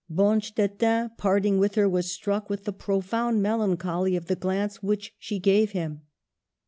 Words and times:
Bonstetten, 0.11 1.11
parting 1.15 1.59
with 1.59 1.75
her, 1.75 1.87
was 1.87 2.11
struck 2.11 2.49
with 2.49 2.63
the 2.63 2.73
profound 2.73 3.43
melancholy 3.43 4.15
of 4.15 4.25
the 4.25 4.35
glance 4.35 4.81
which 4.81 5.13
she 5.19 5.37
gave 5.37 5.73
him. 5.73 6.01